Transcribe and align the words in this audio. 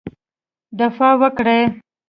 دفاع 0.79 1.13
وکړی. 1.21 1.61